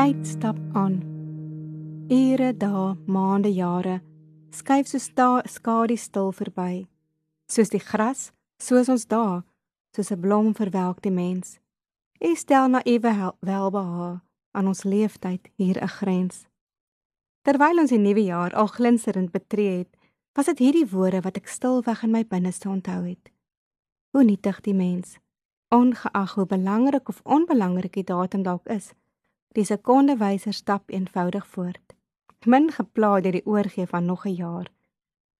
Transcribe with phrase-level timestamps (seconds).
[0.00, 0.94] Tyd stap aan.
[2.08, 3.98] Ure, dae, maande, jare
[4.56, 4.98] skuif so
[5.44, 6.86] skadu stil verby.
[7.52, 9.42] Soos die gras, soos ons dae,
[9.92, 11.58] soos 'n blom verwelk die mens.
[12.24, 14.22] U stel naïewe welbehae
[14.56, 16.46] aan ons leeftyd hier 'n grens.
[17.44, 19.96] Terwyl ons die nuwe jaar al glinsterend betree het,
[20.32, 23.30] was dit hierdie woorde wat ek stilweg in my binneste onthou het.
[24.12, 25.18] Hoe nietig die mens,
[25.68, 28.94] ongeag hoe belangrik of onbelangrik die datum dalk is,
[29.50, 31.94] Die sekondewyser stap eenvoudig voort.
[32.46, 34.70] Min gepla deur die oorgee van nog 'n jaar.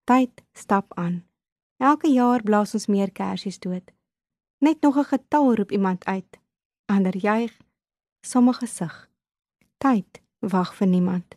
[0.05, 1.27] Tyd stap aan.
[1.77, 3.93] Elke jaar blaas ons meer kersies dood.
[4.59, 6.39] Net nog 'n getal roep iemand uit.
[6.87, 7.57] Ander juig,
[8.21, 9.11] sommige sug.
[9.79, 11.37] Tyd wag vir niemand.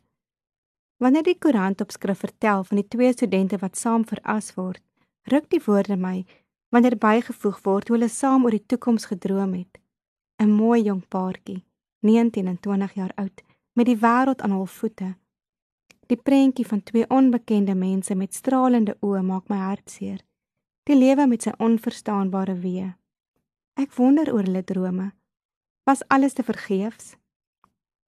[0.97, 4.81] Wanneer die koerant op skrif vertel van die twee studente wat saam veras word,
[5.21, 6.25] ruk die woorde my
[6.69, 9.79] wanneer bygevoeg word hoe hulle saam oor die toekoms gedroom het.
[10.41, 11.63] 'n Mooi jong paartjie
[12.03, 15.15] 19 en 20 jaar oud, met die wêreld aan hul voete.
[16.11, 20.19] Die prentjie van twee onbekende mense met stralende oë maak my hart seer.
[20.83, 22.89] Die lewe met sy onverstaanbare weë.
[23.79, 25.11] Ek wonder oor hulle drome.
[25.87, 27.15] Was alles te vergeefs?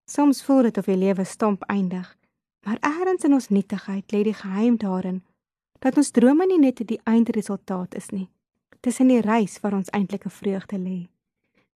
[0.10, 2.18] Soms voel dit of die lewe stomp eindig,
[2.66, 5.22] maar eers in ons nietigheid lê die geheim daarin
[5.84, 8.30] dat ons drome nie net die eindresultaat is nie.
[8.82, 11.10] Dis in die reis waar ons eintlik 'n vreugde lê.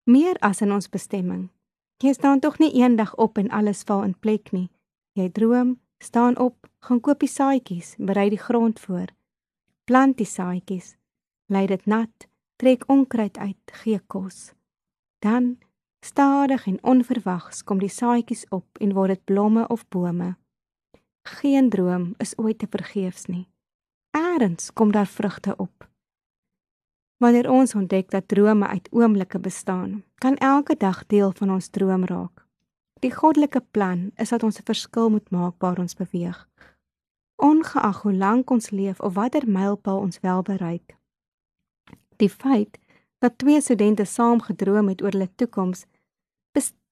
[0.06, 1.50] Meer as in ons bestemming.
[1.98, 4.70] Jy staan tog nie eendag op en alles val in plek nie.
[5.18, 9.10] Jy droom, staan op, gaan koop die saadjies, berei die grond voor.
[9.90, 10.94] Plant die saadjies.
[11.50, 12.28] Lei dit nat,
[12.62, 14.54] trek onkruid uit, gee kos.
[15.26, 15.58] Dan
[16.06, 20.36] stadig en onverwags kom die saadjies op en word dit blomme of bome.
[21.28, 23.48] Geen droom is ooit te vergeefs nie.
[24.12, 25.90] Eerens kom daar vrugte op.
[27.18, 32.06] Wanneer ons ontdek dat drome uit oomblikke bestaan, kan elke dag deel van ons droom
[32.06, 32.46] raak.
[33.00, 36.48] Die goddelike plan is dat ons 'n verskil moet maak waar ons beweeg.
[37.36, 40.98] Ongeag hoe lank ons leef of watter mylpaal ons wel bereik.
[42.16, 42.80] Die feit
[43.20, 45.86] dat twee studente saam gedroom het oor hulle toekoms,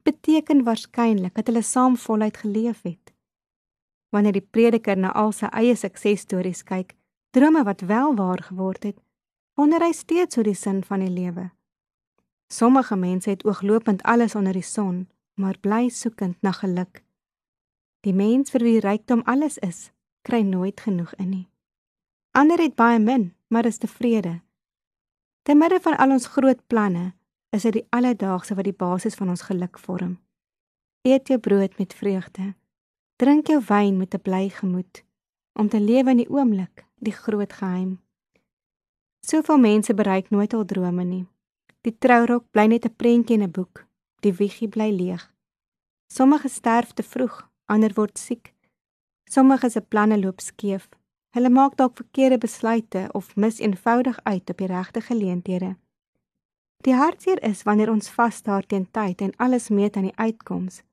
[0.06, 3.14] beteken waarskynlik dat hulle saam voluit geleef het.
[4.14, 6.94] Wanneer die prediker na al sy eie suksesstories kyk,
[7.36, 9.00] drome wat wel waar geword het,
[9.56, 11.50] wonder hy steeds oor die sin van die lewe.
[12.52, 17.04] Sommige mense het ooglopend alles onder die son, maar bly soekend na geluk.
[18.06, 19.90] Die mens vir wie rykdom alles is,
[20.22, 21.48] kry nooit genoeg in nie.
[22.32, 24.42] Ander het baie min, maar is tevrede.
[25.42, 27.14] Te midde van al ons groot planne,
[27.50, 30.18] is dit die alledaagse wat die basis van ons geluk vorm.
[31.06, 32.54] Eet jou brood met vreugde.
[33.16, 35.04] Drink jou wyn met 'n bly gemoed
[35.54, 38.05] om te lewe in die oomblik, die groot geheim.
[39.26, 41.24] Soveel mense bereik nooit hul drome nie.
[41.82, 43.86] Die trourok bly net 'n prentjie in 'n boek.
[44.22, 45.34] Die wiegie bly leeg.
[46.14, 48.54] Sommige sterf te vroeg, ander word siek.
[49.30, 50.90] Sommige se planne loop skeef.
[51.34, 55.76] Hulle maak dalk verkeerde besluite of mis eenvoudig uit op die regte geleenthede.
[56.84, 60.84] Die hartseer is wanneer ons vasstaar teen tyd en alles meet aan die uitkoms.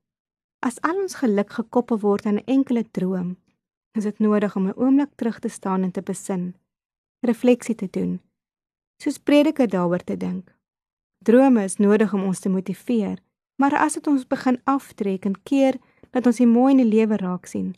[0.59, 3.37] As al ons geluk gekoppel word aan 'n enkele droom,
[3.93, 6.54] is dit nodig om 'n oomblik terug te staan en te besin
[7.22, 8.21] refleksie te doen,
[9.03, 10.50] soos prediker daaroor te dink.
[11.22, 13.19] Drome is nodig om ons te motiveer,
[13.56, 15.78] maar as dit ons begin aftrek en keer
[16.11, 17.75] dat ons die mooi in die lewe raak sien,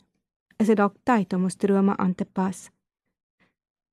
[0.57, 2.69] is dit dalk tyd om ons drome aan te pas.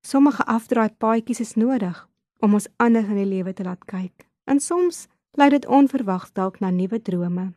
[0.03, 2.09] Sommige afdraai paadjies is nodig
[2.43, 4.27] om ons anders in die lewe te laat kyk.
[4.51, 5.07] En soms
[5.39, 7.53] lei dit onverwags dalk na nuwe drome.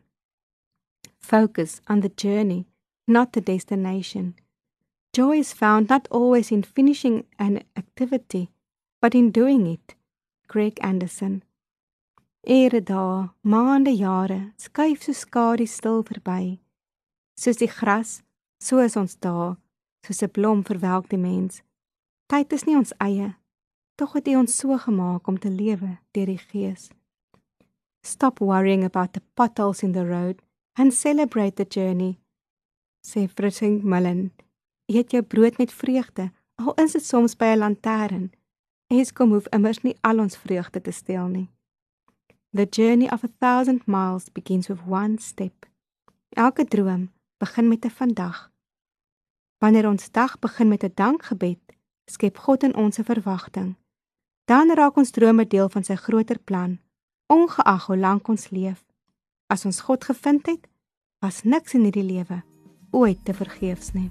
[1.18, 2.66] Focus on the journey,
[3.04, 4.36] not the destination.
[5.16, 8.50] Joy is found not always in finishing an activity,
[9.00, 9.94] but in doing it.
[10.46, 11.42] Greg Anderson.
[12.46, 16.58] Ere dae, maande, jare skuif so skadu stil verby.
[17.34, 18.20] Soos die gras,
[18.60, 19.56] so is ons dae,
[20.04, 21.62] soos 'n blom verwelk die mens.
[22.28, 23.36] Tyd is nie ons eie,
[23.96, 26.90] tog het U ons so gemaak om te lewe deur die Gees.
[28.04, 30.42] Stop worrying about the potholes in the road
[30.76, 32.18] and celebrate the journey.
[33.02, 34.32] Sê Fritsing Mullen
[34.86, 38.32] eet jou brood met vreugde, al is dit soms by 'n lantern.
[38.86, 41.50] Eskom hoef immers nie al ons vreugde te steel nie.
[42.52, 45.66] The journey of a thousand miles begins with one step.
[46.28, 48.50] Elke droom begin met 'n vandag.
[49.58, 51.58] Wanneer ons dag begin met 'n dankgebed,
[52.04, 53.76] skep God in ons 'n verwagting.
[54.44, 56.80] Dan raak ons drome deel van sy groter plan,
[57.26, 58.84] ongeag hoe lank ons leef.
[59.46, 60.68] As ons God gevind het,
[61.18, 62.42] was niks in hierdie lewe
[62.90, 64.10] ooit te vergeefs nie.